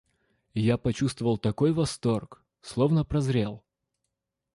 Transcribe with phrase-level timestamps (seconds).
[0.55, 2.43] Я почувствовал такой восторг...
[2.61, 3.63] словно прозрел!